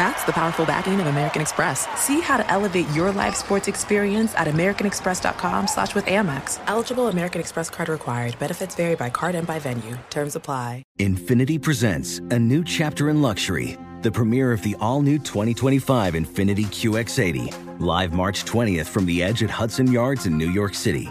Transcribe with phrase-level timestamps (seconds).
[0.00, 1.86] That's the powerful backing of American Express.
[1.94, 6.58] See how to elevate your live sports experience at americanexpress.com slash with Amex.
[6.68, 8.38] Eligible American Express card required.
[8.38, 9.98] Benefits vary by card and by venue.
[10.08, 10.84] Terms apply.
[10.98, 13.76] Infiniti presents a new chapter in luxury.
[14.00, 17.78] The premiere of the all-new 2025 Infiniti QX80.
[17.80, 21.10] Live March 20th from the edge at Hudson Yards in New York City.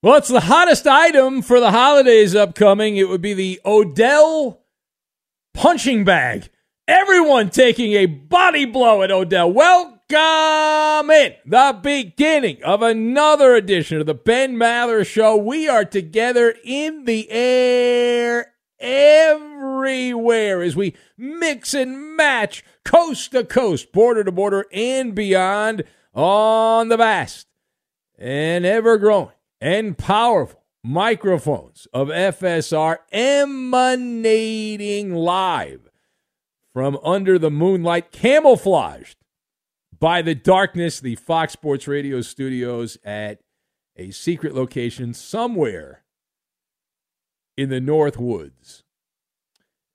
[0.00, 2.96] Well, it's the hottest item for the holidays upcoming.
[2.96, 4.62] It would be the Odell
[5.54, 6.48] punching bag.
[6.86, 9.52] Everyone taking a body blow at Odell.
[9.52, 15.36] Welcome in the beginning of another edition of the Ben Maller Show.
[15.36, 23.90] We are together in the air everywhere as we mix and match coast to coast,
[23.90, 25.82] border to border, and beyond
[26.14, 27.48] on the vast
[28.16, 35.88] and ever growing and powerful microphones of FSR emanating live
[36.72, 39.16] from under the moonlight, camouflaged
[39.98, 43.40] by the darkness, the Fox Sports Radio studios at
[43.96, 46.04] a secret location somewhere
[47.56, 48.84] in the North Woods.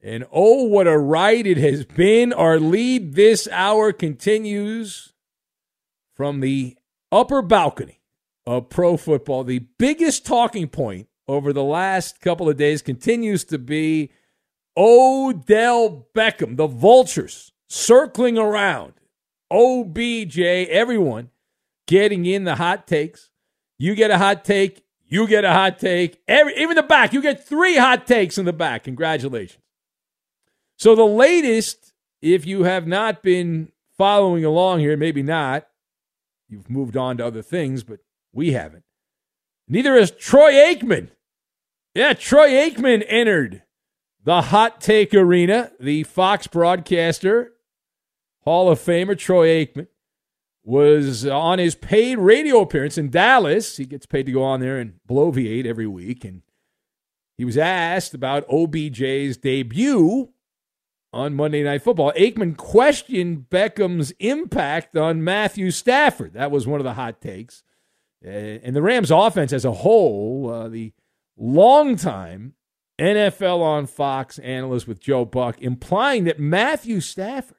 [0.01, 2.34] And oh, what a ride it has been.
[2.34, 5.13] Our lead this hour continues
[6.13, 6.75] from the
[7.09, 8.02] upper balcony
[8.45, 9.44] of pro football.
[9.44, 14.12] The biggest talking point over the last couple of days continues to be
[14.75, 18.94] Odell Beckham, the vultures circling around,
[19.51, 21.30] OBJ, everyone
[21.88, 23.30] getting in the hot takes.
[23.78, 26.22] You get a hot take, you get a hot take.
[26.28, 28.84] Every, even the back, you get three hot takes in the back.
[28.84, 29.63] Congratulations.
[30.78, 35.68] So, the latest, if you have not been following along here, maybe not,
[36.50, 38.00] you've moved on to other things, but
[38.33, 38.83] we haven't.
[39.68, 41.09] Neither has Troy Aikman.
[41.95, 43.63] Yeah, Troy Aikman entered
[44.24, 45.71] the hot take arena.
[45.80, 47.53] The Fox broadcaster,
[48.41, 49.88] Hall of Famer Troy Aikman,
[50.63, 53.77] was on his paid radio appearance in Dallas.
[53.77, 56.25] He gets paid to go on there and bloviate every week.
[56.25, 56.41] And
[57.38, 60.29] he was asked about OBJ's debut
[61.12, 62.12] on Monday Night Football.
[62.13, 66.33] Aikman questioned Beckham's impact on Matthew Stafford.
[66.33, 67.63] That was one of the hot takes.
[68.25, 68.30] Uh,
[68.64, 70.94] and the Rams offense as a whole, uh, the
[71.38, 72.54] longtime
[73.00, 77.58] NFL on Fox analyst with Joe Buck, implying that Matthew Stafford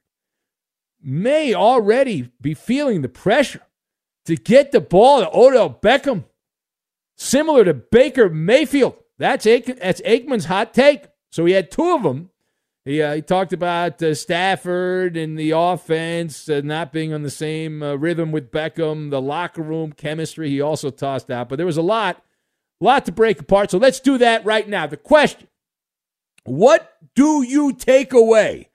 [1.03, 3.63] may already be feeling the pressure
[4.25, 6.25] to get the ball to Odell Beckham,
[7.17, 8.97] similar to Baker Mayfield.
[9.19, 11.05] That's, Aik- that's Aikman's hot take.
[11.31, 12.31] So he had two of them.
[12.85, 17.31] He, uh, he talked about uh, Stafford and the offense uh, not being on the
[17.31, 21.49] same uh, rhythm with Beckham, the locker room chemistry he also tossed out.
[21.49, 22.23] But there was a lot,
[22.81, 23.71] lot to break apart.
[23.71, 24.87] So let's do that right now.
[24.87, 25.49] The question
[26.45, 28.69] What do you take away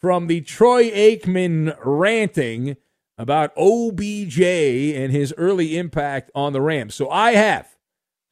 [0.00, 2.76] from the Troy Aikman ranting
[3.16, 6.94] about OBJ and his early impact on the Rams?
[6.94, 7.76] So I have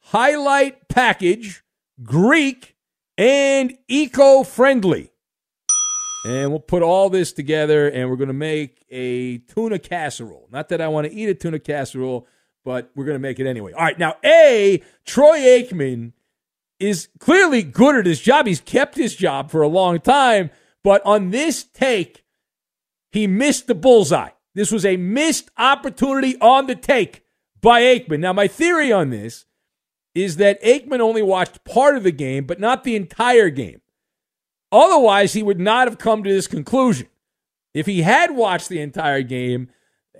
[0.03, 1.63] highlight package,
[2.01, 2.77] Greek,
[3.17, 5.11] and eco friendly.
[6.25, 10.47] And we'll put all this together and we're going to make a tuna casserole.
[10.51, 12.27] Not that I want to eat a tuna casserole,
[12.65, 13.71] but we're going to make it anyway.
[13.71, 13.97] All right.
[13.97, 16.13] Now, A, Troy Aikman
[16.79, 18.45] is clearly good at his job.
[18.45, 20.49] He's kept his job for a long time.
[20.83, 22.23] But on this take,
[23.11, 24.29] he missed the bullseye.
[24.53, 27.23] This was a missed opportunity on the take
[27.61, 28.19] by Aikman.
[28.19, 29.45] Now, my theory on this
[30.15, 33.81] is that Aikman only watched part of the game, but not the entire game.
[34.71, 37.07] Otherwise, he would not have come to this conclusion.
[37.73, 39.69] If he had watched the entire game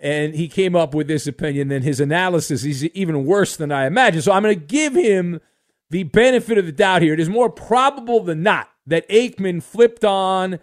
[0.02, 3.88] and he came up with this opinion, then his analysis is even worse than I
[3.88, 4.22] imagine.
[4.22, 5.42] So I'm going to give him
[5.90, 7.14] the benefit of the doubt here.
[7.14, 10.60] It is more probable than not that Aikman flipped on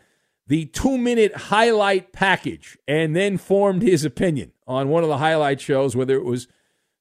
[0.47, 5.61] the two minute highlight package and then formed his opinion on one of the highlight
[5.61, 6.49] shows, whether it was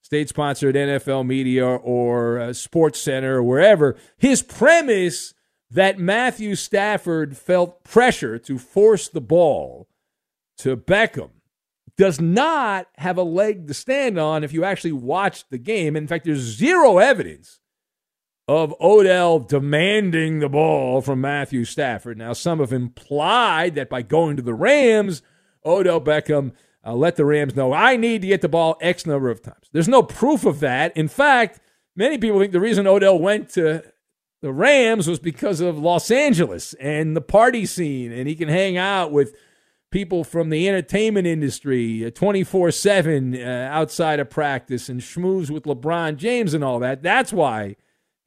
[0.02, 3.98] state sponsored NFL media or uh, Sports Center or wherever.
[4.18, 5.34] His premise
[5.74, 9.88] that Matthew Stafford felt pressure to force the ball
[10.60, 11.32] to Beckham
[11.98, 15.96] does not have a leg to stand on if you actually watch the game.
[15.96, 17.60] In fact, there's zero evidence
[18.48, 22.18] of Odell demanding the ball from Matthew Stafford.
[22.18, 25.22] Now, some have implied that by going to the Rams,
[25.66, 26.52] Odell Beckham
[26.86, 29.70] uh, let the Rams know, I need to get the ball X number of times.
[29.72, 30.96] There's no proof of that.
[30.98, 31.62] In fact,
[31.96, 33.84] many people think the reason Odell went to
[34.44, 38.76] the Rams was because of Los Angeles and the party scene, and he can hang
[38.76, 39.38] out with
[39.90, 45.64] people from the entertainment industry 24 uh, 7 uh, outside of practice and schmooze with
[45.64, 47.02] LeBron James and all that.
[47.02, 47.78] That's why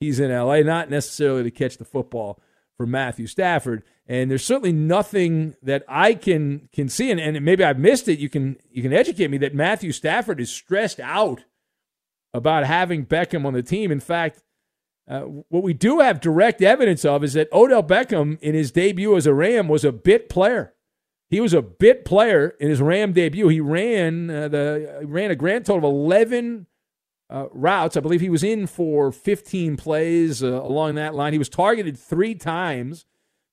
[0.00, 2.40] he's in LA, not necessarily to catch the football
[2.78, 3.82] for Matthew Stafford.
[4.06, 8.20] And there's certainly nothing that I can can see, and, and maybe I've missed it.
[8.20, 11.44] You can you can educate me that Matthew Stafford is stressed out
[12.32, 13.92] about having Beckham on the team.
[13.92, 14.42] In fact,
[15.08, 19.16] uh, what we do have direct evidence of is that Odell Beckham, in his debut
[19.16, 20.74] as a Ram, was a bit player.
[21.28, 23.48] He was a bit player in his Ram debut.
[23.48, 26.66] He ran uh, the ran a grand total of eleven
[27.28, 27.96] uh, routes.
[27.96, 31.32] I believe he was in for fifteen plays uh, along that line.
[31.32, 33.06] He was targeted three times,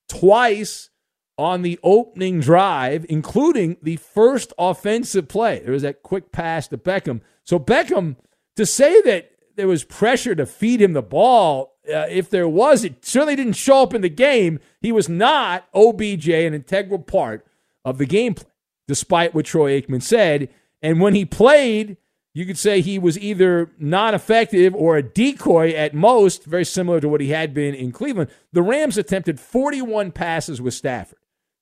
[0.08, 0.90] twice
[1.36, 5.58] on the opening drive, including the first offensive play.
[5.58, 7.22] There was that quick pass to Beckham.
[7.42, 8.14] So Beckham,
[8.54, 11.76] to say that there was pressure to feed him the ball.
[11.88, 14.58] Uh, if there was, it certainly didn't show up in the game.
[14.80, 17.46] He was not OBJ, an integral part
[17.84, 18.50] of the game plan,
[18.88, 20.48] despite what Troy Aikman said.
[20.82, 21.96] And when he played,
[22.32, 27.00] you could say he was either non effective or a decoy at most, very similar
[27.00, 28.30] to what he had been in Cleveland.
[28.52, 31.18] The Rams attempted 41 passes with Stafford.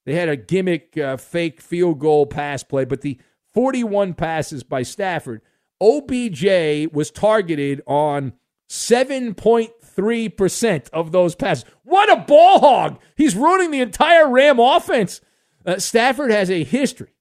[0.07, 3.19] They had a gimmick uh, fake field goal pass play, but the
[3.53, 5.43] 41 passes by Stafford
[5.83, 8.35] OBJ was targeted on
[8.71, 11.65] 7.3% of those passes.
[11.83, 13.01] What a ball hog!
[13.17, 15.21] He's ruining the entire Ram offense.
[15.67, 17.15] Uh, Stafford has a history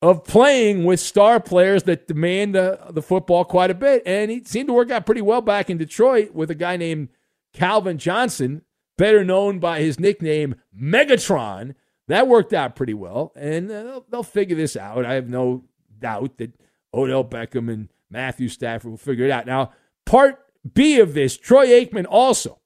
[0.00, 4.44] of playing with star players that demand the, the football quite a bit, and he
[4.44, 7.08] seemed to work out pretty well back in Detroit with a guy named
[7.52, 8.62] Calvin Johnson,
[8.96, 11.74] better known by his nickname Megatron.
[12.06, 15.04] That worked out pretty well, and uh, they'll, they'll figure this out.
[15.04, 15.64] I have no
[15.98, 16.52] doubt that
[16.92, 19.46] Odell Beckham and Matthew Stafford will figure it out.
[19.46, 19.72] Now,
[20.06, 20.38] part
[20.74, 22.60] B of this, Troy Aikman also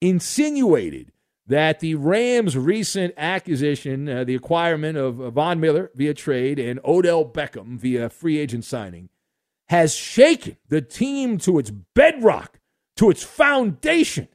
[0.00, 1.12] insinuated
[1.46, 6.80] that the Rams' recent acquisition, uh, the acquirement of uh, Von Miller via trade and
[6.84, 9.08] Odell Beckham via free agent signing,
[9.68, 12.58] has shaken the team to its bedrock,
[12.96, 14.28] to its foundation.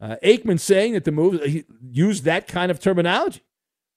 [0.00, 3.42] Uh, Aikman saying that the move, he used that kind of terminology,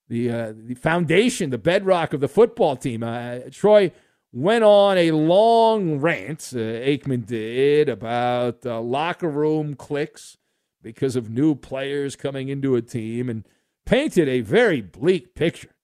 [0.08, 3.04] the uh, the foundation, the bedrock of the football team.
[3.04, 3.92] Uh, Troy
[4.32, 10.38] went on a long rant, uh, Aikman did, about uh, locker room cliques
[10.82, 13.46] because of new players coming into a team and
[13.86, 15.76] painted a very bleak picture.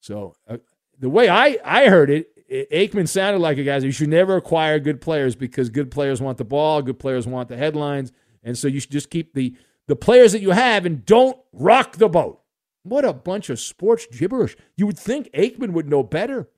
[0.00, 0.58] So, uh,
[0.98, 4.78] the way I, I heard it, Aikman sounded like a guy you should never acquire
[4.78, 8.10] good players because good players want the ball, good players want the headlines,
[8.42, 9.54] and so you should just keep the
[9.86, 12.42] the players that you have and don't rock the boat.
[12.82, 14.56] What a bunch of sports gibberish.
[14.76, 16.48] You would think Aikman would know better.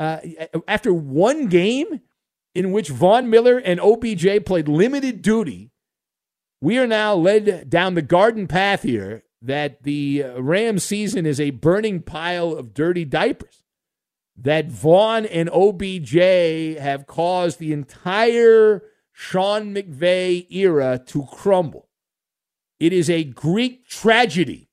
[0.00, 0.18] Uh,
[0.66, 2.00] after one game
[2.54, 5.72] in which Von Miller and OBJ played limited duty,
[6.62, 11.50] we are now led down the garden path here that the Rams season is a
[11.50, 13.62] burning pile of dirty diapers.
[14.38, 16.14] That Von and OBJ
[16.78, 21.90] have caused the entire Sean McVay era to crumble.
[22.78, 24.69] It is a Greek tragedy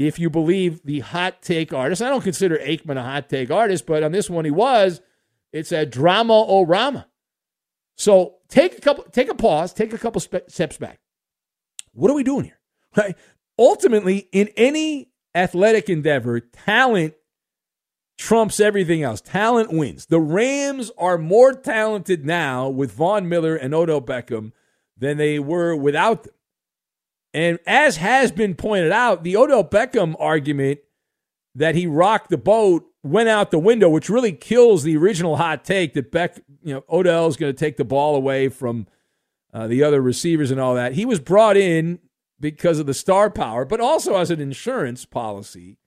[0.00, 2.00] if you believe the hot take artist.
[2.00, 5.02] I don't consider Aikman a hot take artist, but on this one he was.
[5.52, 7.04] It's a drama orama.
[7.96, 11.00] So take a couple, take a pause, take a couple steps back.
[11.92, 12.56] What are we doing here?
[12.96, 13.16] Right?
[13.56, 17.14] Ultimately, in any athletic endeavor, talent
[18.18, 19.20] trumps everything else.
[19.20, 20.06] Talent wins.
[20.06, 24.50] The Rams are more talented now with Von Miller and Odell Beckham
[24.96, 26.32] than they were without them.
[27.32, 30.80] And as has been pointed out, the Odell Beckham argument
[31.54, 35.64] that he rocked the boat went out the window, which really kills the original hot
[35.64, 38.86] take that Beck, you know, Odell is going to take the ball away from
[39.52, 40.94] uh, the other receivers and all that.
[40.94, 41.98] He was brought in
[42.38, 45.78] because of the star power, but also as an insurance policy.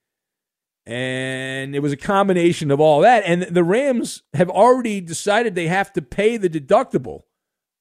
[0.85, 3.23] And it was a combination of all that.
[3.25, 7.21] And the Rams have already decided they have to pay the deductible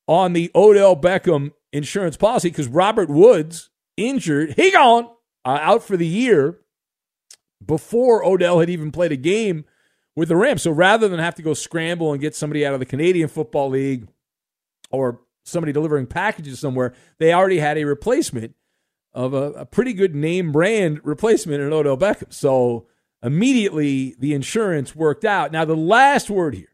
[0.07, 5.09] on the Odell Beckham insurance policy because Robert Woods injured, he gone
[5.45, 6.61] uh, out for the year
[7.65, 9.65] before Odell had even played a game
[10.15, 10.63] with the Rams.
[10.63, 13.71] So rather than have to go scramble and get somebody out of the Canadian Football
[13.71, 14.09] League
[14.91, 18.55] or somebody delivering packages somewhere, they already had a replacement
[19.15, 22.33] of a, a pretty good name brand replacement in Odell Beckham.
[22.33, 22.87] So
[23.23, 25.53] immediately the insurance worked out.
[25.53, 26.72] Now, the last word here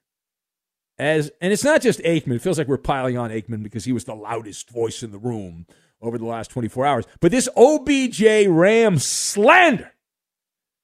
[0.99, 2.37] as and it's not just Aikman.
[2.37, 5.19] It feels like we're piling on Aikman because he was the loudest voice in the
[5.19, 5.67] room
[6.01, 7.05] over the last 24 hours.
[7.21, 9.93] But this OBJ Ram slander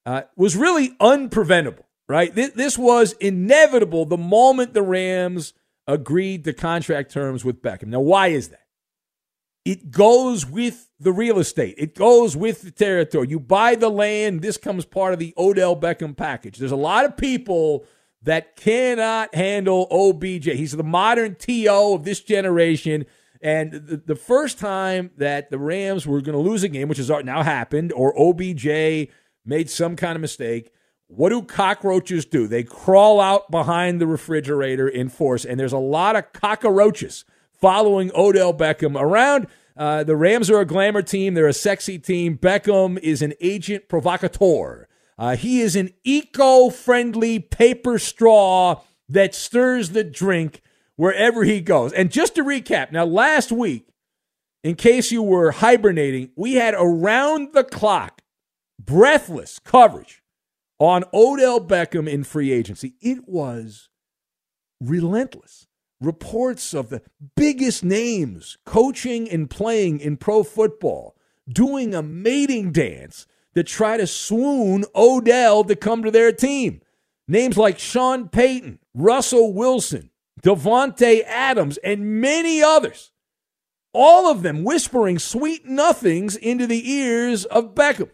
[0.06, 2.34] uh, was really unpreventable, right?
[2.34, 5.54] This, this was inevitable the moment the Rams
[5.86, 7.88] agreed to contract terms with Beckham.
[7.88, 8.60] Now, why is that?
[9.64, 11.76] It goes with the real estate.
[11.78, 13.28] It goes with the territory.
[13.28, 14.42] You buy the land.
[14.42, 16.58] This comes part of the Odell Beckham package.
[16.58, 17.86] There's a lot of people
[18.24, 20.46] that cannot handle OBJ.
[20.46, 23.06] He's the modern TO of this generation.
[23.40, 26.98] And the, the first time that the Rams were going to lose a game, which
[26.98, 29.10] has now happened, or OBJ
[29.44, 30.72] made some kind of mistake,
[31.06, 32.48] what do cockroaches do?
[32.48, 38.10] They crawl out behind the refrigerator in force, and there's a lot of cockroaches following
[38.14, 39.46] Odell Beckham around.
[39.76, 41.34] Uh, the Rams are a glamour team.
[41.34, 42.38] They're a sexy team.
[42.38, 44.88] Beckham is an agent provocateur.
[45.16, 50.60] Uh, he is an eco friendly paper straw that stirs the drink
[50.96, 51.92] wherever he goes.
[51.92, 53.88] And just to recap, now last week,
[54.62, 58.22] in case you were hibernating, we had around the clock,
[58.80, 60.22] breathless coverage
[60.78, 62.94] on Odell Beckham in free agency.
[63.00, 63.88] It was
[64.80, 65.66] relentless.
[66.00, 67.02] Reports of the
[67.36, 71.16] biggest names coaching and playing in pro football,
[71.48, 76.80] doing a mating dance that try to swoon Odell to come to their team.
[77.26, 80.10] Names like Sean Payton, Russell Wilson,
[80.42, 83.12] Davante Adams, and many others.
[83.92, 88.10] All of them whispering sweet nothings into the ears of Beckham.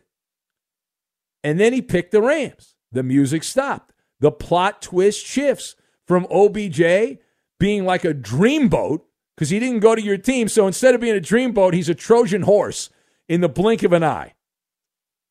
[1.42, 2.76] And then he picked the Rams.
[2.92, 3.92] The music stopped.
[4.20, 5.74] The plot twist shifts
[6.06, 7.18] from OBJ
[7.58, 9.00] being like a dreamboat
[9.34, 10.48] because he didn't go to your team.
[10.48, 12.90] So instead of being a dreamboat, he's a Trojan horse
[13.28, 14.34] in the blink of an eye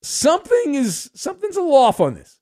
[0.02, 2.40] something is something's a little off on this,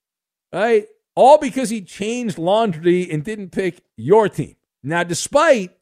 [0.53, 0.85] right?
[1.15, 4.55] All because he changed laundry and didn't pick your team.
[4.83, 5.75] Now, despite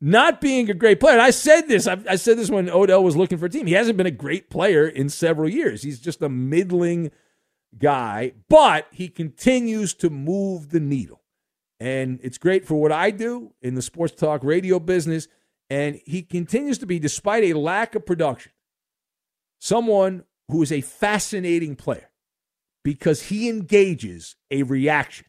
[0.00, 3.16] not being a great player, I said this, I, I said this when Odell was
[3.16, 3.66] looking for a team.
[3.66, 5.82] He hasn't been a great player in several years.
[5.82, 7.10] He's just a middling
[7.76, 11.22] guy, but he continues to move the needle.
[11.80, 15.28] And it's great for what I do in the sports talk radio business.
[15.68, 18.52] And he continues to be, despite a lack of production,
[19.58, 22.10] someone who is a fascinating player
[22.84, 25.26] because he engages a reaction.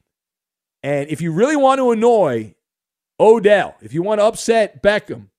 [0.83, 2.55] And if you really want to annoy
[3.19, 5.29] Odell, if you want to upset Beckham,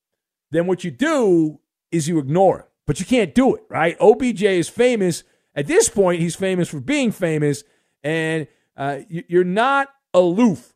[0.51, 1.59] then what you do
[1.91, 2.65] is you ignore him.
[2.85, 3.95] But you can't do it, right?
[3.99, 5.23] OBJ is famous
[5.55, 7.63] at this point, he's famous for being famous,
[8.03, 10.73] and uh, you're not aloof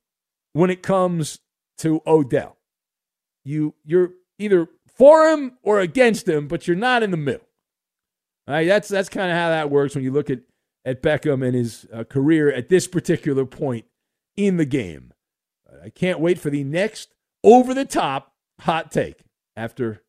[0.51, 1.39] when it comes
[1.77, 2.57] to Odell.
[3.45, 4.67] You you're either
[4.97, 7.47] for him or against him, but you're not in the middle.
[8.47, 10.39] That's that's kind of how that works when you look at
[10.85, 13.85] at Beckham and his uh, career at this particular point
[14.35, 15.13] in the game.
[15.83, 19.23] I can't wait for the next over the top hot take
[19.55, 20.03] after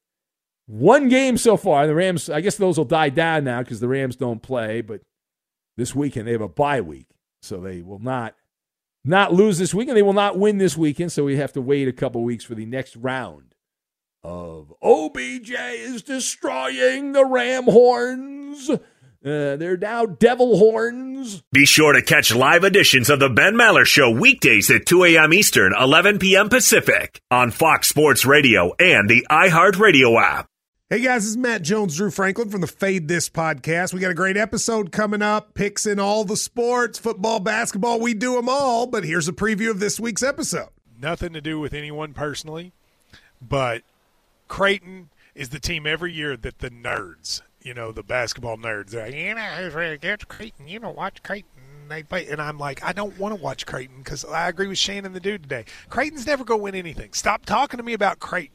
[0.66, 1.86] one game so far.
[1.86, 5.02] The Rams, I guess those will die down now because the Rams don't play, but
[5.76, 7.06] this weekend they have a bye week,
[7.42, 8.34] so they will not
[9.04, 9.96] not lose this weekend.
[9.96, 12.54] They will not win this weekend, so we have to wait a couple weeks for
[12.54, 13.53] the next round
[14.24, 18.70] of OBJ is destroying the Ram horns.
[18.70, 18.76] Uh,
[19.56, 21.42] they're now devil horns.
[21.52, 25.32] Be sure to catch live editions of the Ben Maller Show weekdays at 2 a.m.
[25.32, 26.48] Eastern, 11 p.m.
[26.48, 30.48] Pacific on Fox Sports Radio and the iHeartRadio app.
[30.90, 33.94] Hey guys, this is Matt Jones, Drew Franklin from the Fade This podcast.
[33.94, 38.12] We got a great episode coming up, picks in all the sports, football, basketball, we
[38.12, 38.86] do them all.
[38.86, 40.68] But here's a preview of this week's episode.
[41.00, 42.72] Nothing to do with anyone personally,
[43.40, 43.82] but
[44.54, 49.06] Creighton is the team every year that the nerds, you know, the basketball nerds, they're
[49.06, 50.68] like, you know, against Creighton?
[50.68, 51.50] You know, watch Creighton.
[51.88, 54.78] They play, and I'm like, I don't want to watch Creighton because I agree with
[54.78, 55.64] Shannon the dude today.
[55.88, 57.14] Creighton's never going to win anything.
[57.14, 58.54] Stop talking to me about Creighton.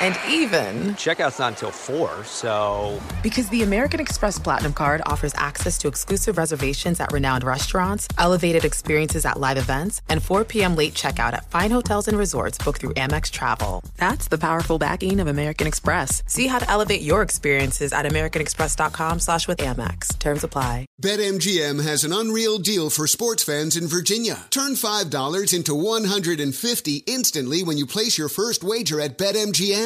[0.00, 3.00] And even, Checkout's not until 4, so.
[3.22, 8.64] because the American Express Platinum card offers access to exclusive reservations at renowned restaurants, elevated
[8.64, 10.76] experiences at live events, and 4 p.m.
[10.76, 13.82] late checkout at fine hotels and resorts booked through Amex Travel.
[13.96, 16.22] That's the powerful backing of American Express.
[16.26, 20.18] See how to elevate your experiences at americanexpress.com slash with Amex.
[20.18, 20.86] Terms apply.
[21.02, 24.44] BetMGM has an unreal deal for sports fans in Virginia.
[24.50, 29.85] Turn $5 into 150 instantly when you place your first wager at BetMGM.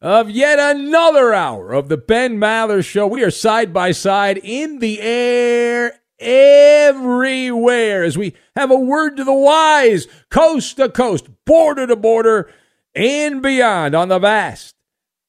[0.00, 3.06] of yet another hour of the Ben Maller Show.
[3.06, 9.24] We are side by side in the air everywhere as we have a word to
[9.24, 12.50] the wise, coast to coast, border to border,
[12.94, 14.74] and beyond on the vast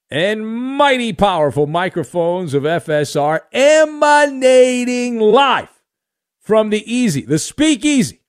[0.09, 5.69] and mighty powerful microphones of FSR emanating live
[6.39, 8.19] from the easy, the speakeasy,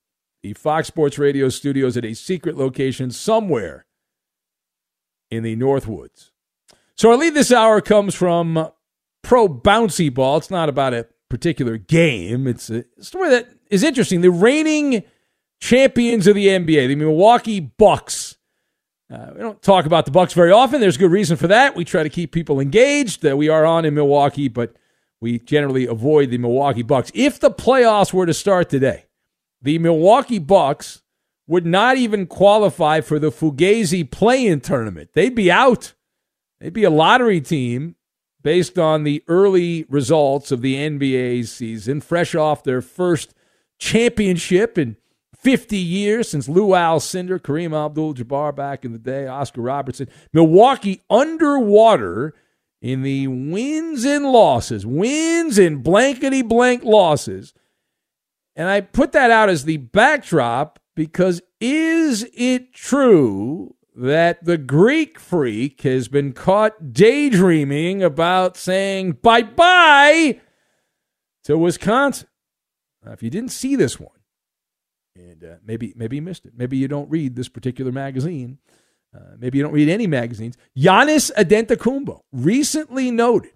[0.41, 3.85] the Fox Sports Radio studios at a secret location somewhere
[5.29, 6.31] in the Northwoods.
[6.95, 8.69] So our lead this hour comes from
[9.23, 10.37] Pro Bouncy Ball.
[10.37, 12.47] It's not about a particular game.
[12.47, 14.21] It's a story that is interesting.
[14.21, 15.03] The reigning
[15.59, 18.37] champions of the NBA, the Milwaukee Bucks.
[19.11, 20.81] Uh, we don't talk about the Bucks very often.
[20.81, 21.75] There's good reason for that.
[21.75, 23.21] We try to keep people engaged.
[23.21, 24.75] That we are on in Milwaukee, but
[25.19, 27.11] we generally avoid the Milwaukee Bucks.
[27.13, 29.05] If the playoffs were to start today,
[29.61, 31.01] the Milwaukee Bucks
[31.47, 35.09] would not even qualify for the Fugazi play-in tournament.
[35.13, 35.93] They'd be out.
[36.63, 37.97] They'd be a lottery team
[38.41, 43.33] based on the early results of the NBA season, fresh off their first
[43.79, 44.95] championship in
[45.35, 50.07] 50 years since Lou Alcindor, Kareem Abdul-Jabbar back in the day, Oscar Robertson.
[50.31, 52.33] Milwaukee underwater
[52.81, 57.53] in the wins and losses, wins and blankety blank losses.
[58.55, 65.19] And I put that out as the backdrop because is it true that the Greek
[65.19, 70.39] freak has been caught daydreaming about saying bye bye
[71.43, 72.27] to Wisconsin.
[73.05, 74.09] Now, if you didn't see this one,
[75.15, 78.57] and uh, maybe maybe you missed it, maybe you don't read this particular magazine,
[79.15, 80.57] uh, maybe you don't read any magazines.
[80.77, 83.51] Giannis Antetokounmpo recently noted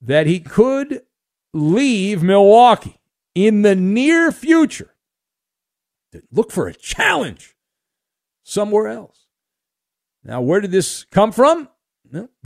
[0.00, 1.02] that he could
[1.52, 3.00] leave Milwaukee
[3.34, 4.94] in the near future
[6.12, 7.54] to look for a challenge
[8.42, 9.21] somewhere else.
[10.24, 11.68] Now, where did this come from?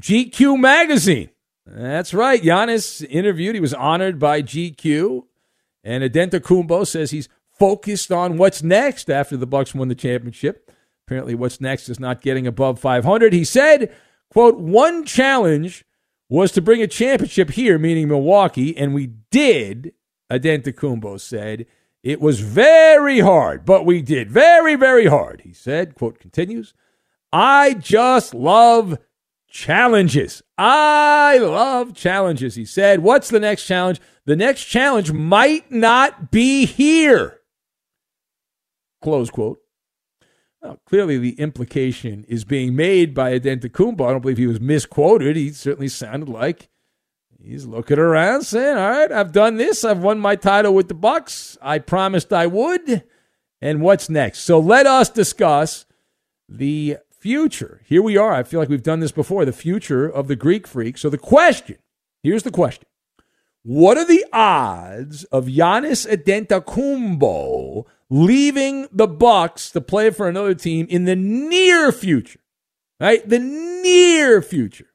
[0.01, 1.31] GQ magazine.
[1.67, 2.41] That's right.
[2.41, 3.55] Giannis interviewed.
[3.55, 5.25] He was honored by GQ.
[5.83, 10.71] And Antetokounmpo says he's focused on what's next after the Bucks won the championship.
[11.07, 13.33] Apparently, what's next is not getting above 500.
[13.33, 13.95] He said,
[14.31, 15.85] quote, one challenge
[16.29, 19.93] was to bring a championship here, meaning Milwaukee, and we did,
[20.31, 21.67] Antetokounmpo said.
[22.03, 25.95] It was very hard, but we did very, very hard, he said.
[25.95, 26.75] Quote continues.
[27.39, 28.99] I just love
[29.47, 30.43] challenges.
[30.57, 33.01] I love challenges, he said.
[33.01, 34.01] What's the next challenge?
[34.25, 37.41] The next challenge might not be here.
[39.03, 39.59] Close quote.
[40.63, 44.09] Well, clearly, the implication is being made by Antetokounmpo.
[44.09, 45.37] I don't believe he was misquoted.
[45.37, 46.71] He certainly sounded like
[47.39, 49.85] he's looking around, saying, "All right, I've done this.
[49.85, 51.59] I've won my title with the Bucks.
[51.61, 53.05] I promised I would.
[53.61, 55.85] And what's next?" So let us discuss
[56.49, 57.81] the future.
[57.85, 58.33] Here we are.
[58.33, 59.45] I feel like we've done this before.
[59.45, 60.99] The future of the Greek freak.
[60.99, 61.79] So the question
[62.23, 62.87] here's the question
[63.63, 70.87] What are the odds of Giannis Antetokounmpo leaving the Bucks to play for another team
[70.89, 72.41] in the near future?
[73.01, 73.27] Right?
[73.29, 74.93] The near future.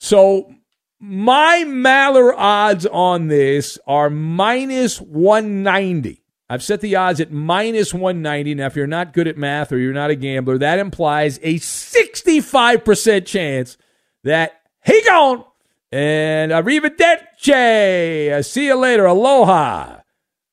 [0.00, 0.54] So
[0.98, 6.22] my Maller odds on this are minus 190.
[6.48, 8.54] I've set the odds at minus 190.
[8.54, 11.56] Now, if you're not good at math or you're not a gambler, that implies a
[11.56, 13.76] 65% chance
[14.22, 15.44] that he gone
[15.90, 18.44] and arrivederci.
[18.44, 19.06] See you later.
[19.06, 20.00] Aloha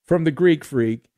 [0.03, 1.09] from the Greek freak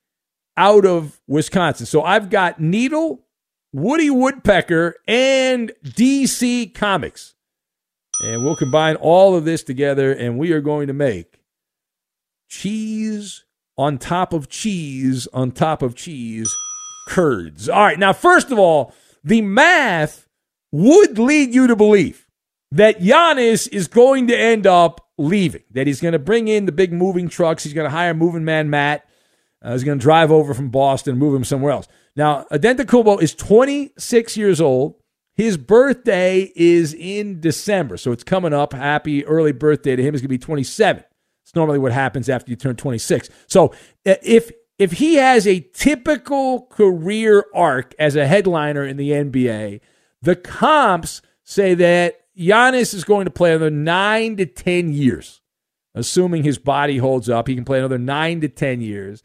[0.58, 1.86] out of Wisconsin.
[1.86, 3.26] So I've got Needle,
[3.72, 7.36] Woody Woodpecker, and DC Comics.
[8.22, 11.40] And we'll combine all of this together and we are going to make
[12.48, 13.45] cheese
[13.78, 16.54] on top of cheese on top of cheese
[17.08, 17.70] curds.
[17.70, 20.28] All right, now, first of all, the math
[20.72, 22.26] would lead you to believe
[22.72, 26.72] that Giannis is going to end up leaving, that he's going to bring in the
[26.72, 29.08] big moving trucks, he's going to hire moving man Matt,
[29.62, 31.88] uh, he's going to drive over from Boston and move him somewhere else.
[32.16, 34.96] Now, Antetokounmpo is 26 years old.
[35.34, 38.72] His birthday is in December, so it's coming up.
[38.72, 40.14] Happy early birthday to him.
[40.14, 41.04] He's going to be 27.
[41.46, 43.30] It's normally what happens after you turn 26.
[43.46, 49.80] So if if he has a typical career arc as a headliner in the NBA,
[50.24, 55.40] the comps say that Giannis is going to play another nine to 10 years,
[55.94, 57.48] assuming his body holds up.
[57.48, 59.24] He can play another nine to 10 years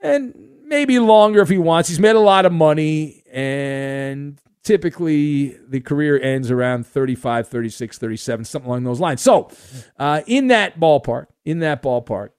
[0.00, 1.88] and maybe longer if he wants.
[1.88, 8.44] He's made a lot of money, and typically the career ends around 35, 36, 37,
[8.44, 9.22] something along those lines.
[9.22, 9.50] So,
[9.98, 12.30] uh, in that ballpark, in that ballpark.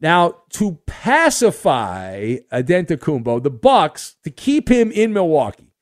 [0.00, 5.72] Now, to pacify Antetokounmpo, the Bucks, to keep him in Milwaukee,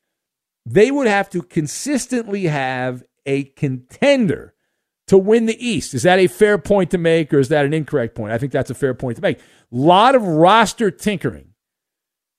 [0.65, 4.55] they would have to consistently have a contender
[5.09, 5.95] to win the East.
[5.95, 8.33] Is that a fair point to make, or is that an incorrect point?
[8.33, 9.39] I think that's a fair point to make.
[9.39, 11.51] A lot of roster tinkering,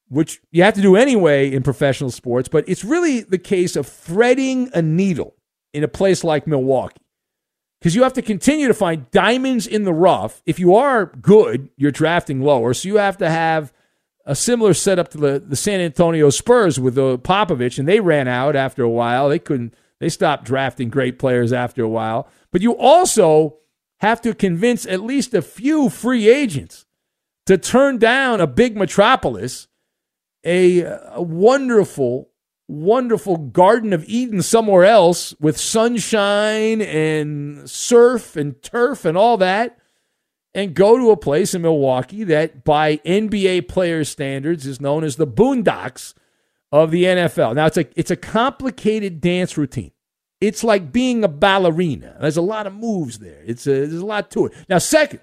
[0.09, 3.87] which you have to do anyway in professional sports, but it's really the case of
[3.87, 5.35] threading a needle
[5.73, 7.01] in a place like Milwaukee.
[7.79, 10.41] Because you have to continue to find diamonds in the rough.
[10.45, 12.73] If you are good, you're drafting lower.
[12.73, 13.71] So you have to have
[14.25, 18.27] a similar setup to the, the San Antonio Spurs with the Popovich, and they ran
[18.27, 19.29] out after a while.
[19.29, 22.27] They couldn't they stopped drafting great players after a while.
[22.51, 23.57] But you also
[23.99, 26.85] have to convince at least a few free agents
[27.47, 29.67] to turn down a big metropolis,
[30.43, 32.29] a, a wonderful,
[32.67, 39.77] wonderful Garden of Eden somewhere else with sunshine and surf and turf and all that,
[40.53, 45.15] and go to a place in Milwaukee that, by NBA player standards, is known as
[45.15, 46.13] the Boondocks
[46.71, 47.55] of the NFL.
[47.55, 49.91] Now it's a it's a complicated dance routine.
[50.39, 52.17] It's like being a ballerina.
[52.19, 53.41] There's a lot of moves there.
[53.45, 54.53] It's a, there's a lot to it.
[54.69, 55.21] Now, second,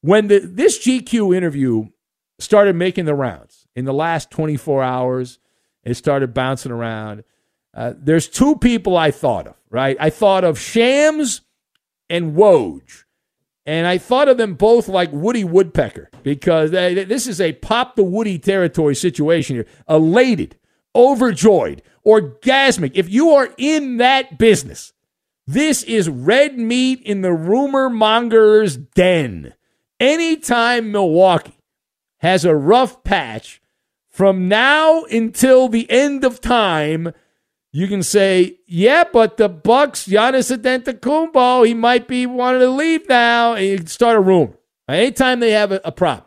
[0.00, 1.86] when the this GQ interview
[2.38, 5.38] started making the rounds in the last 24 hours,
[5.84, 7.24] it started bouncing around.
[7.74, 9.96] Uh, there's two people I thought of, right?
[9.98, 11.40] I thought of Shams
[12.10, 13.04] and Woj.
[13.64, 17.94] And I thought of them both like Woody Woodpecker because they, this is a pop
[17.94, 19.66] the Woody territory situation here.
[19.88, 20.56] Elated
[20.94, 22.92] overjoyed, orgasmic.
[22.94, 24.92] If you are in that business,
[25.46, 29.54] this is red meat in the rumor monger's den.
[29.98, 31.58] Anytime Milwaukee
[32.18, 33.61] has a rough patch,
[34.12, 37.12] from now until the end of time,
[37.72, 43.08] you can say, yeah, but the Bucks, Giannis Antetokounmpo, he might be wanting to leave
[43.08, 44.58] now, and you can start a rumor.
[44.88, 46.26] Anytime they have a, a problem,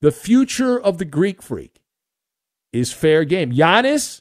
[0.00, 1.80] the future of the Greek freak
[2.72, 3.52] is fair game.
[3.52, 4.20] Giannis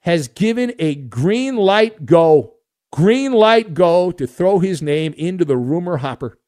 [0.00, 2.56] has given a green light go,
[2.92, 6.38] green light go to throw his name into the rumor hopper.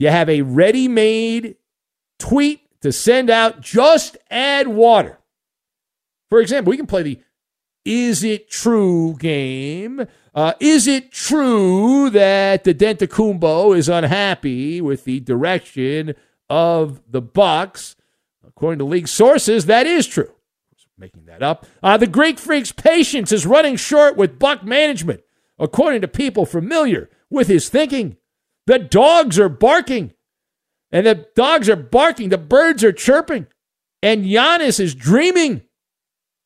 [0.00, 1.54] You have a ready made
[2.18, 5.18] tweet to send out, just add water.
[6.30, 7.20] For example, we can play the
[7.84, 10.06] Is It True game.
[10.34, 16.14] Uh, is it true that the Antetokounmpo is unhappy with the direction
[16.48, 17.96] of the Bucks?
[18.46, 20.30] According to league sources, that is true
[20.98, 21.66] making that up.
[21.82, 25.22] Uh, the Greek Freak's patience is running short with Buck management,
[25.58, 28.16] according to people familiar with his thinking.
[28.66, 30.12] The dogs are barking,
[30.94, 32.28] and the dogs are barking.
[32.28, 33.48] The birds are chirping,
[34.00, 35.62] and Giannis is dreaming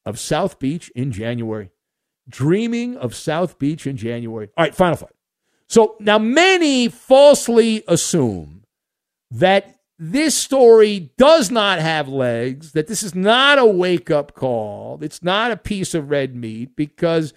[0.07, 1.71] of South Beach in January.
[2.29, 4.49] Dreaming of South Beach in January.
[4.57, 5.15] All right, final thought.
[5.69, 8.65] So now many falsely assume
[9.31, 14.99] that this story does not have legs, that this is not a wake up call.
[15.03, 17.35] It's not a piece of red meat because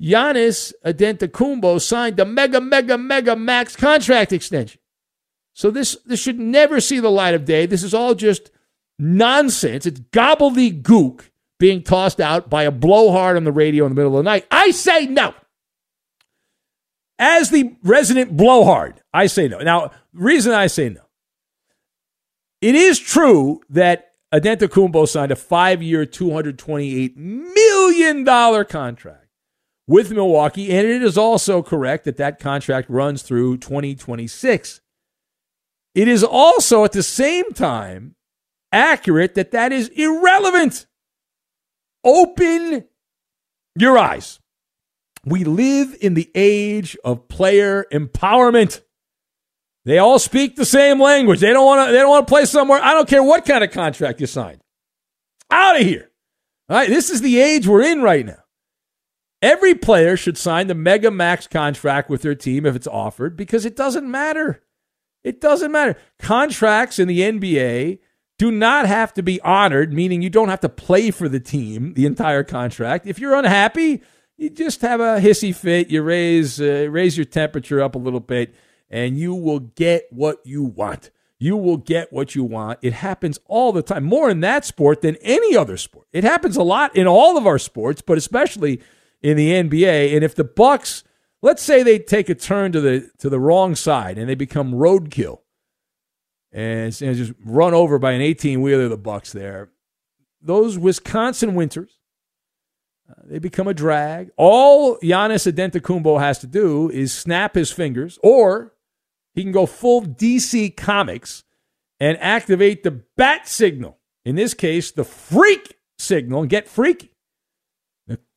[0.00, 4.80] Giannis Antetokounmpo signed a mega, mega, mega max contract extension.
[5.56, 7.64] So this, this should never see the light of day.
[7.64, 8.50] This is all just
[8.98, 9.86] nonsense.
[9.86, 14.22] It's gobbledygook being tossed out by a blowhard on the radio in the middle of
[14.22, 14.46] the night.
[14.50, 15.32] I say no.
[17.18, 19.60] As the resident blowhard, I say no.
[19.60, 21.00] Now, reason I say no
[22.60, 28.26] it is true that Antetokounmpo signed a five-year, $228 million
[28.66, 29.28] contract
[29.88, 34.82] with Milwaukee, and it is also correct that that contract runs through 2026.
[35.96, 38.16] It is also at the same time
[38.70, 40.86] accurate that that is irrelevant.
[42.04, 42.84] Open
[43.74, 44.38] your eyes.
[45.24, 48.82] We live in the age of player empowerment.
[49.86, 51.40] They all speak the same language.
[51.40, 51.92] They don't want to.
[51.92, 52.78] They don't want to play somewhere.
[52.82, 54.60] I don't care what kind of contract you signed.
[55.50, 56.10] Out of here.
[56.68, 56.90] All right.
[56.90, 58.44] This is the age we're in right now.
[59.40, 63.64] Every player should sign the mega max contract with their team if it's offered because
[63.64, 64.62] it doesn't matter.
[65.26, 65.96] It doesn't matter.
[66.20, 67.98] Contracts in the NBA
[68.38, 71.94] do not have to be honored, meaning you don't have to play for the team
[71.94, 73.08] the entire contract.
[73.08, 74.02] If you're unhappy,
[74.36, 75.90] you just have a hissy fit.
[75.90, 78.54] You raise uh, raise your temperature up a little bit
[78.88, 81.10] and you will get what you want.
[81.40, 82.78] You will get what you want.
[82.80, 86.06] It happens all the time, more in that sport than any other sport.
[86.12, 88.80] It happens a lot in all of our sports, but especially
[89.22, 90.14] in the NBA.
[90.14, 91.02] And if the Bucks
[91.42, 94.72] let's say they take a turn to the to the wrong side and they become
[94.72, 95.40] roadkill.
[96.52, 99.70] And, and just run over by an 18 wheeler the bucks there.
[100.40, 101.98] Those wisconsin winters
[103.10, 104.30] uh, they become a drag.
[104.36, 108.72] All Giannis Antetokounmpo has to do is snap his fingers or
[109.34, 111.44] he can go full dc comics
[112.00, 113.98] and activate the bat signal.
[114.24, 117.15] In this case the freak signal and get freaky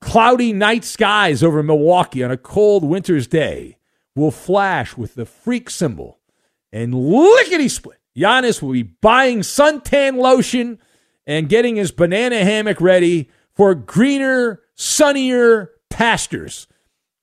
[0.01, 3.77] cloudy night skies over Milwaukee on a cold winter's day
[4.15, 6.19] will flash with the freak symbol
[6.71, 7.99] and lickety split.
[8.17, 10.79] Giannis will be buying suntan lotion
[11.25, 16.67] and getting his banana hammock ready for greener, sunnier pastures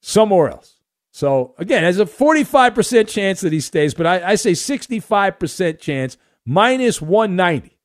[0.01, 0.75] somewhere else.
[1.11, 6.19] So, again, there's a 45% chance that he stays, but I, I say 65% chance,
[6.45, 7.79] minus 190,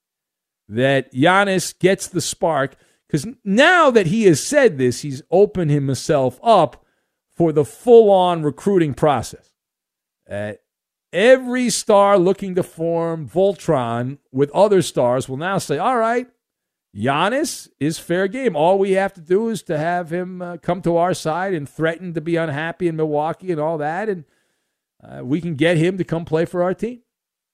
[0.68, 2.76] that Giannis gets the spark.
[3.12, 6.86] Because now that he has said this, he's opened himself up
[7.30, 9.52] for the full on recruiting process.
[10.30, 10.54] Uh,
[11.12, 16.28] every star looking to form Voltron with other stars will now say, all right,
[16.96, 18.56] Giannis is fair game.
[18.56, 21.68] All we have to do is to have him uh, come to our side and
[21.68, 24.08] threaten to be unhappy in Milwaukee and all that.
[24.08, 24.24] And
[25.04, 27.02] uh, we can get him to come play for our team.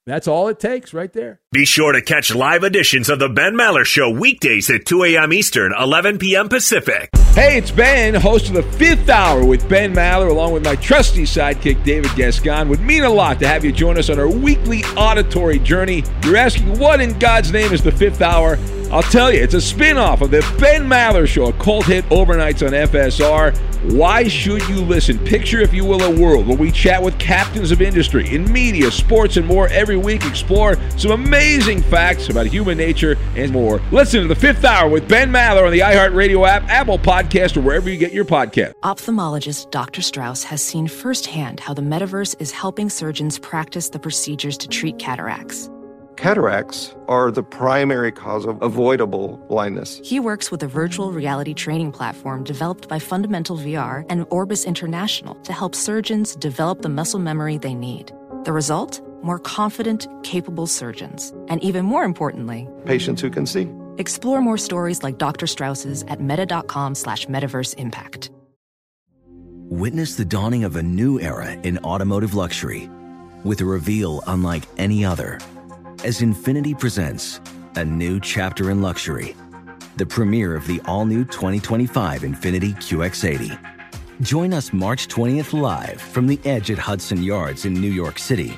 [0.08, 1.42] That's all it takes right there.
[1.52, 5.34] Be sure to catch live editions of the Ben Maller Show weekdays at 2 a.m.
[5.34, 6.48] Eastern, 11 p.m.
[6.48, 7.10] Pacific.
[7.34, 11.24] Hey, it's Ben, host of the fifth hour with Ben Maller, along with my trusty
[11.24, 12.70] sidekick, David Gascon.
[12.70, 16.06] Would mean a lot to have you join us on our weekly auditory journey.
[16.24, 18.58] You're asking, what in God's name is the fifth hour?
[18.90, 22.06] I'll tell you, it's a spin off of the Ben Maller Show, a cult hit
[22.06, 23.56] overnights on FSR.
[23.94, 25.20] Why should you listen?
[25.20, 28.90] Picture, if you will, a world where we chat with captains of industry in media,
[28.90, 30.26] sports, and more every week.
[30.26, 33.82] Explore some amazing facts about human nature and more.
[33.92, 37.62] Listen to the fifth hour with Ben Maller on the iHeartRadio app, Apple Podcast, or
[37.62, 38.74] wherever you get your podcast.
[38.84, 40.02] Ophthalmologist Dr.
[40.02, 45.00] Strauss has seen firsthand how the metaverse is helping surgeons practice the procedures to treat
[45.00, 45.70] cataracts.
[46.18, 50.02] Cataracts are the primary cause of avoidable blindness.
[50.04, 55.36] He works with a virtual reality training platform developed by Fundamental VR and Orbis International
[55.36, 58.12] to help surgeons develop the muscle memory they need.
[58.46, 59.00] The result?
[59.22, 61.34] More confident, capable surgeons.
[61.48, 63.70] And even more importantly, patients who can see.
[63.98, 65.48] Explore more stories like Dr.
[65.48, 68.32] Strauss's at meta.com slash metaverse impact.
[69.70, 72.90] Witness the dawning of a new era in automotive luxury
[73.44, 75.40] with a reveal unlike any other
[76.04, 77.42] as Infiniti presents
[77.76, 79.36] a new chapter in luxury,
[79.98, 83.60] the premiere of the all new 2025 Infiniti QX80.
[84.22, 88.58] Join us March 20th live from the edge at Hudson Yards in New York City,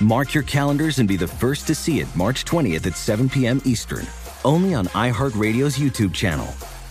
[0.00, 3.60] Mark your calendars and be the first to see it March 20th at 7 p.m.
[3.64, 4.04] Eastern,
[4.44, 6.46] only on iHeartRadio's YouTube channel.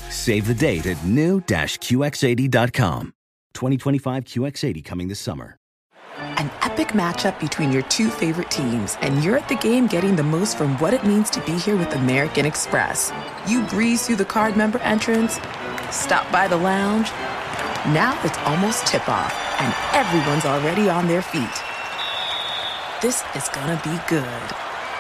[0.09, 3.13] Save the date at new-QX80.com.
[3.53, 5.57] 2025 QX80 coming this summer.
[6.17, 10.23] An epic matchup between your two favorite teams, and you're at the game getting the
[10.23, 13.11] most from what it means to be here with American Express.
[13.47, 15.39] You breeze through the card member entrance,
[15.91, 17.09] stop by the lounge.
[17.93, 21.72] Now it's almost tip off, and everyone's already on their feet.
[23.03, 24.72] This is gonna be good.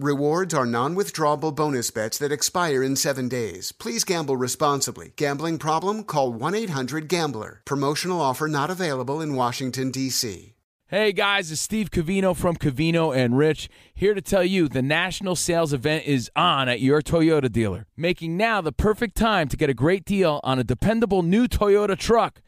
[0.00, 3.72] Rewards are non withdrawable bonus bets that expire in seven days.
[3.72, 5.12] Please gamble responsibly.
[5.16, 6.04] Gambling problem?
[6.04, 7.62] Call 1 800 Gambler.
[7.64, 10.54] Promotional offer not available in Washington, D.C.
[10.90, 15.36] Hey guys, it's Steve Covino from Covino and Rich here to tell you the national
[15.36, 19.68] sales event is on at your Toyota dealer, making now the perfect time to get
[19.68, 22.40] a great deal on a dependable new Toyota truck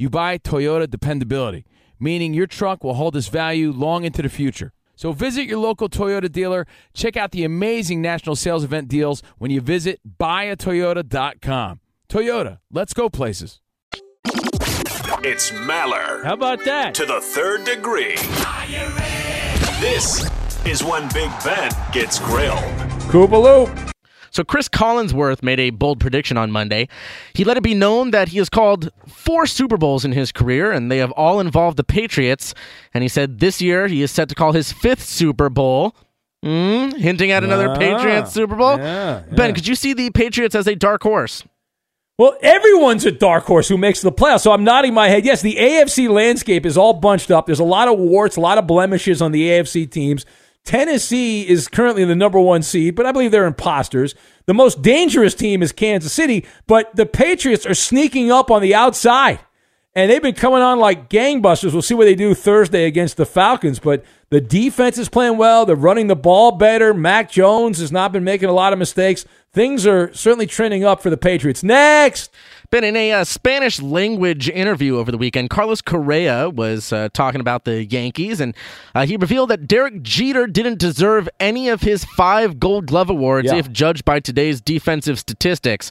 [0.00, 1.66] you buy Toyota dependability,
[1.98, 4.72] meaning your truck will hold its value long into the future.
[4.96, 6.66] So visit your local Toyota dealer.
[6.94, 11.80] Check out the amazing national sales event deals when you visit buyatoyota.com.
[12.08, 13.60] Toyota, let's go places.
[15.22, 16.24] It's Maller.
[16.24, 16.94] How about that?
[16.94, 18.16] To the third degree.
[19.80, 20.26] This
[20.64, 22.58] is when Big Ben gets grilled.
[23.10, 23.90] Koopaloop.
[24.30, 26.88] So Chris Collinsworth made a bold prediction on Monday.
[27.34, 30.70] He let it be known that he has called four Super Bowls in his career,
[30.70, 32.54] and they have all involved the Patriots.
[32.94, 35.94] And he said this year he is set to call his fifth Super Bowl.
[36.44, 38.78] Mm, hinting at another Ah, Patriots Super Bowl.
[38.78, 41.44] yeah, Ben, could you see the Patriots as a dark horse?
[42.16, 44.40] Well, everyone's a dark horse who makes the playoffs.
[44.42, 45.24] So I'm nodding my head.
[45.24, 47.46] Yes, the AFC landscape is all bunched up.
[47.46, 50.24] There's a lot of warts, a lot of blemishes on the AFC teams.
[50.64, 54.14] Tennessee is currently the number one seed, but I believe they're imposters.
[54.46, 58.74] The most dangerous team is Kansas City, but the Patriots are sneaking up on the
[58.74, 59.40] outside.
[59.94, 61.72] And they've been coming on like gangbusters.
[61.72, 63.80] We'll see what they do Thursday against the Falcons.
[63.80, 65.66] But the defense is playing well.
[65.66, 66.94] They're running the ball better.
[66.94, 69.24] Mac Jones has not been making a lot of mistakes.
[69.52, 71.64] Things are certainly trending up for the Patriots.
[71.64, 72.30] Next.
[72.70, 77.40] Ben, in a uh, Spanish language interview over the weekend, Carlos Correa was uh, talking
[77.40, 78.54] about the Yankees, and
[78.94, 83.46] uh, he revealed that Derek Jeter didn't deserve any of his five Gold Glove awards
[83.46, 83.56] Yeah.
[83.56, 85.90] if judged by today's defensive statistics.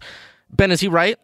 [0.50, 1.18] Ben, is he right?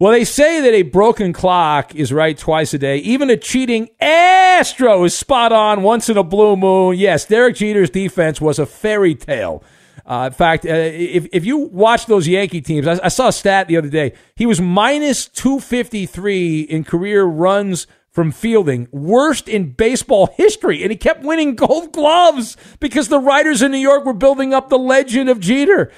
[0.00, 2.98] Well, they say that a broken clock is right twice a day.
[2.98, 6.96] Even a cheating Astro is spot on once in a blue moon.
[6.98, 9.62] Yes, Derek Jeter's defense was a fairy tale.
[10.04, 13.32] Uh, in fact, uh, if, if you watch those Yankee teams, I, I saw a
[13.32, 14.12] stat the other day.
[14.34, 17.86] He was minus 253 in career runs
[18.16, 20.82] from fielding, worst in baseball history.
[20.82, 24.68] And he kept winning gold gloves because the writers in New York were building up
[24.68, 25.92] the legend of Jeter.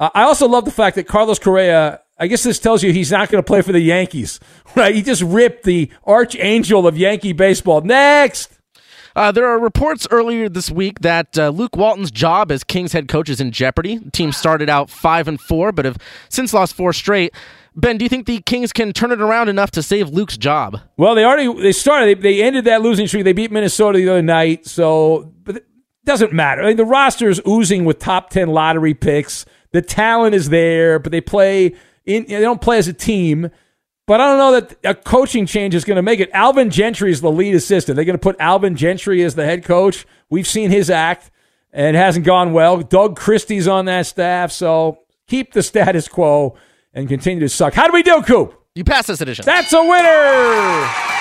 [0.00, 3.12] Uh, I also love the fact that Carlos Correa, I guess this tells you he's
[3.12, 4.40] not going to play for the Yankees,
[4.76, 4.94] right?
[4.94, 7.82] He just ripped the archangel of Yankee baseball.
[7.82, 8.57] Next.
[9.18, 13.08] Uh, there are reports earlier this week that uh, Luke Walton's job as Kings head
[13.08, 13.98] coach is in jeopardy.
[13.98, 15.98] The team started out five and four, but have
[16.28, 17.34] since lost four straight.
[17.74, 20.78] Ben, do you think the Kings can turn it around enough to save Luke's job?
[20.96, 22.18] Well, they already they started.
[22.18, 23.24] They, they ended that losing streak.
[23.24, 24.66] They beat Minnesota the other night.
[24.66, 25.66] So, but it
[26.04, 26.62] doesn't matter.
[26.62, 29.44] I mean, the roster is oozing with top ten lottery picks.
[29.72, 31.74] The talent is there, but they play
[32.06, 32.24] in.
[32.28, 33.50] They don't play as a team.
[34.08, 36.30] But I don't know that a coaching change is going to make it.
[36.32, 37.94] Alvin Gentry is the lead assistant.
[37.94, 40.06] They're going to put Alvin Gentry as the head coach.
[40.30, 41.30] We've seen his act,
[41.74, 42.78] and it hasn't gone well.
[42.78, 46.56] Doug Christie's on that staff, so keep the status quo
[46.94, 47.74] and continue to suck.
[47.74, 48.58] How do we do, Coop?
[48.74, 49.44] You pass this edition.
[49.44, 51.17] That's a winner.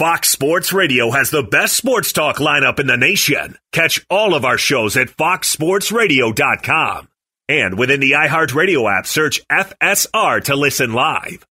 [0.00, 3.58] Fox Sports Radio has the best sports talk lineup in the nation.
[3.70, 7.08] Catch all of our shows at foxsportsradio.com.
[7.50, 11.44] And within the iHeartRadio app, search FSR to listen live.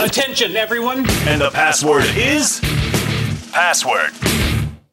[0.00, 1.00] Attention, everyone.
[1.28, 2.60] And the password is
[3.52, 4.12] password.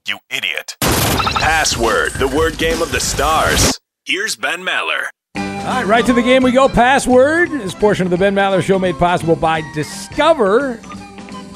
[0.06, 0.76] You idiot.
[0.82, 3.80] Password, the word game of the stars.
[4.04, 5.06] Here's Ben Maller.
[5.38, 6.68] All right, right to the game we go.
[6.68, 7.50] Password.
[7.50, 10.82] This portion of the Ben Maller Show made possible by Discover.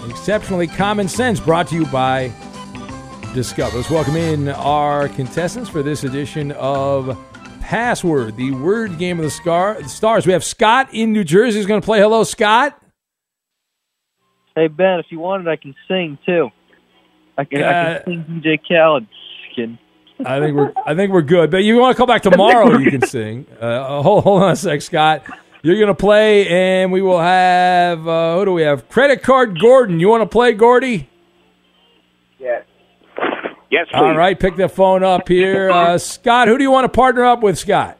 [0.10, 2.32] Exceptionally common sense brought to you by
[3.34, 3.78] Discover.
[3.78, 7.18] Let's welcome in our contestants for this edition of
[7.62, 10.26] Password, the word game of the scar- stars.
[10.26, 12.00] We have Scott in New Jersey who's going to play.
[12.00, 12.82] Hello, Scott.
[14.56, 16.50] Hey Ben, if you wanted, I can sing too.
[17.38, 19.08] I can, I Uh, can sing DJ Khaled.
[20.26, 21.52] I think we're I think we're good.
[21.52, 22.76] But you want to come back tomorrow?
[22.80, 23.46] You can sing.
[23.60, 25.22] Uh, hold hold on a sec, Scott.
[25.68, 28.88] You're gonna play, and we will have uh, who do we have?
[28.88, 30.00] Credit card Gordon.
[30.00, 31.10] You want to play, Gordy?
[32.40, 32.64] Yes.
[33.70, 33.96] Yes, please.
[33.98, 36.48] All right, pick the phone up here, uh, Scott.
[36.48, 37.98] Who do you want to partner up with, Scott?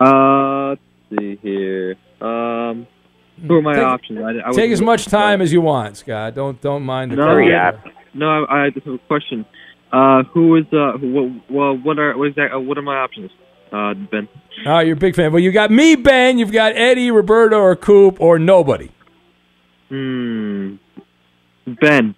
[0.00, 0.80] Uh, let's
[1.18, 1.96] see here.
[2.20, 2.86] Um,
[3.44, 4.20] who are my Take- options?
[4.20, 6.36] I, I Take as much time as you want, Scott.
[6.36, 7.40] Don't don't mind the No, call.
[7.42, 7.72] yeah.
[8.14, 9.44] No, I, I just have a question.
[9.92, 12.52] Uh, who is uh, who, well, what are what is that?
[12.54, 13.32] Uh, what are my options?
[13.72, 14.28] Uh, Ben.
[14.66, 15.32] All right, you're a big fan.
[15.32, 16.38] Well, you got me, Ben.
[16.38, 18.90] You've got Eddie, Roberto, or Coop, or nobody.
[19.88, 20.74] Hmm.
[21.66, 22.14] Ben.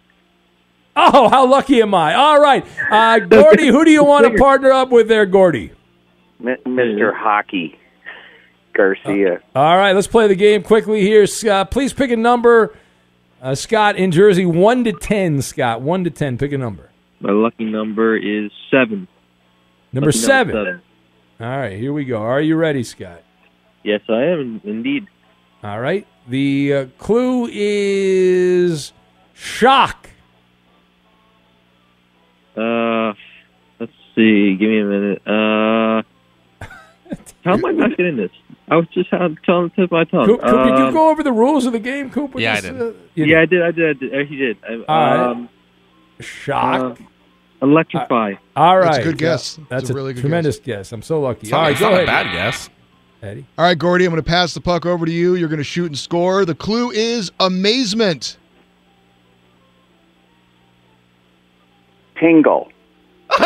[0.97, 2.15] Oh, how lucky am I?
[2.15, 5.73] All right, uh, Gordy, who do you want to partner up with there, Gordy?
[6.41, 7.13] Mr.
[7.15, 7.79] Hockey
[8.75, 9.41] Garcia.
[9.55, 11.27] All right, let's play the game quickly here.
[11.27, 12.77] Scott, please pick a number.
[13.43, 15.43] Uh, Scott in Jersey, one to ten.
[15.43, 16.39] Scott, one to ten.
[16.39, 16.91] Pick a number.
[17.21, 19.09] My lucky number is seven.
[19.93, 20.55] Number Lucky seven.
[20.55, 20.83] seven.
[21.45, 22.22] All right, here we go.
[22.22, 23.22] Are you ready, Scott?
[23.82, 25.07] Yes, I am indeed.
[25.62, 26.07] All right.
[26.26, 28.95] The uh, clue is
[29.34, 30.09] shock.
[32.57, 33.12] Uh,
[33.78, 34.57] let's see.
[34.57, 35.22] Give me a minute.
[35.26, 36.03] Uh,
[37.45, 38.30] how am I not getting this?
[38.68, 40.24] I was just having telling the tip of my tongue.
[40.24, 42.32] Coop, Coop, did you Um, go over the rules of the game, Coop?
[42.32, 42.80] with Yeah, I did.
[42.80, 43.61] uh, you yeah, I did.
[43.62, 43.90] I did.
[43.90, 44.14] I did.
[44.14, 44.57] Uh, He did.
[44.66, 45.18] I, All right.
[45.20, 45.49] um,
[46.20, 46.99] Shock.
[47.01, 47.05] uh,
[47.65, 48.35] electrify.
[48.57, 48.85] All right.
[48.87, 49.59] That's a good guess.
[49.69, 50.93] That's It's a really good tremendous guess.
[50.93, 51.43] I'm so lucky.
[51.49, 52.71] It's All not- right, it's go not a bad guess.
[53.23, 53.47] Eddie.
[53.59, 55.35] All right, Gordy, I'm going to pass the puck over to you.
[55.35, 56.45] You're going to shoot and score.
[56.45, 58.37] The clue is amazement.
[62.21, 62.69] Tingle.
[63.31, 63.41] All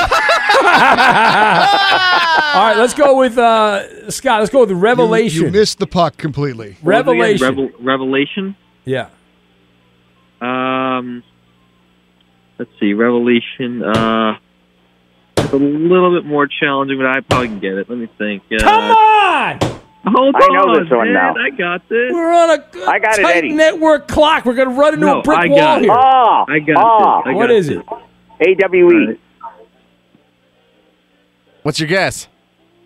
[2.64, 4.40] right, let's go with uh, Scott.
[4.40, 5.40] Let's go with Revelation.
[5.42, 6.76] You, you missed the puck completely.
[6.82, 7.46] Revelation.
[7.46, 8.56] Revel- Revelation.
[8.84, 9.08] Yeah.
[10.40, 11.22] Um,
[12.58, 12.92] let's see.
[12.94, 13.82] Revelation.
[13.82, 14.38] Uh,
[15.38, 17.88] it's a little bit more challenging, but I probably can get it.
[17.88, 18.42] Let me think.
[18.52, 19.58] Uh, Come on!
[20.06, 21.14] Hold I know on, this one man.
[21.14, 21.34] now.
[21.36, 22.12] I got this.
[22.12, 23.52] We're on a good I got it, tight Eddie.
[23.52, 24.44] network clock.
[24.46, 25.82] We're going to run into No, a brick I wall it.
[25.82, 25.92] here.
[25.92, 27.22] Ah, I got ah.
[27.22, 27.26] this.
[27.26, 27.78] I got is this.
[28.40, 28.64] it?
[28.64, 29.18] AWE.
[31.62, 32.28] What's your guess?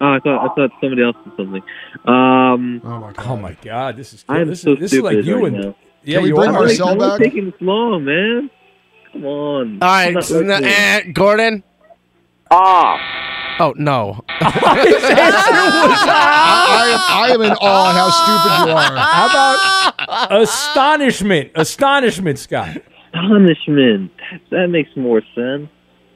[0.00, 1.62] Oh, I thought I thought somebody else did something.
[2.06, 3.96] Um, oh my Oh my God!
[3.96, 5.76] This is I'm this so is this is like you right and now.
[6.02, 6.14] yeah.
[6.16, 6.52] Can we you bring are.
[6.54, 7.18] Marcel How am I back?
[7.20, 8.50] taking this long, man?
[9.12, 9.78] Come on.
[9.82, 10.72] All right, Not so now- listening.
[10.72, 11.62] eh, Gordon.
[12.50, 12.98] Ah.
[13.60, 14.24] Oh no.
[14.28, 14.42] I,
[16.04, 18.96] I, I am in awe at how stupid you are.
[18.98, 19.26] How
[20.28, 21.50] about astonishment?
[21.54, 22.76] Astonishment, Scott.
[23.14, 24.10] Astonishment.
[24.50, 25.68] That makes more sense.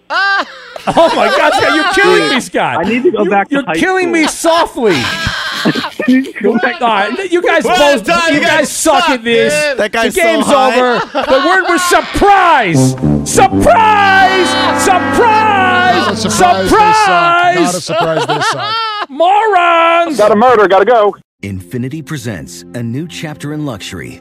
[0.08, 1.74] Oh my God, Scott!
[1.74, 2.84] You're killing me, Scott.
[2.86, 4.12] I need to go You- back to You're high killing school.
[4.12, 4.96] me softly.
[5.64, 9.24] Oh All right, you guys Well both, done, you you guys guys suck suck, at
[9.24, 9.52] this.
[9.52, 9.76] man.
[9.78, 10.78] That guy's the game's high.
[10.78, 11.06] over.
[11.30, 12.90] The word was surprise.
[13.30, 14.48] Surprise!
[14.84, 15.96] Surprise!
[15.96, 17.62] Not a surprise, they.
[17.64, 18.76] Not a surprise they suck.
[19.08, 20.18] Morons!
[20.18, 20.68] Got a murder.
[20.68, 21.16] Got to go.
[21.42, 24.20] Infiniti presents a new chapter in luxury,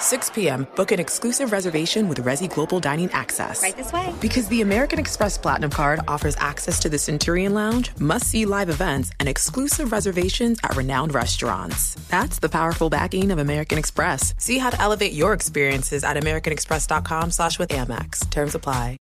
[0.00, 3.62] 6 p.m., book an exclusive reservation with Resy Global Dining Access.
[3.62, 4.12] Right this way.
[4.20, 8.70] Because the American Express Platinum Card offers access to the Centurion Lounge, must see live
[8.70, 11.94] events, and exclusive reservations at renowned restaurants.
[12.08, 14.34] That's the powerful backing of American Express.
[14.38, 18.28] See how to elevate your experiences at AmericanExpress.com slash with Amex.
[18.30, 18.96] Terms apply.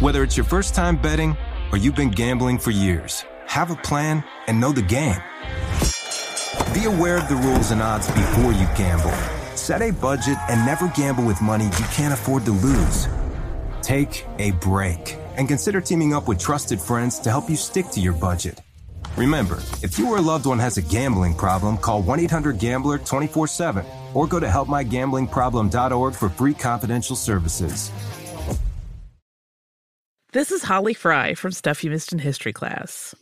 [0.00, 1.36] Whether it's your first time betting
[1.70, 5.20] or you've been gambling for years, have a plan and know the game.
[6.74, 9.12] Be aware of the rules and odds before you gamble.
[9.62, 13.06] Set a budget and never gamble with money you can't afford to lose.
[13.80, 18.00] Take a break and consider teaming up with trusted friends to help you stick to
[18.00, 18.60] your budget.
[19.16, 22.98] Remember, if you or a loved one has a gambling problem, call 1 800 Gambler
[22.98, 27.92] 24 7 or go to helpmygamblingproblem.org for free confidential services.
[30.32, 33.14] This is Holly Fry from Stuff You Missed in History class.